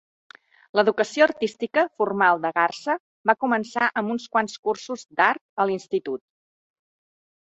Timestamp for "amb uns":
4.01-4.25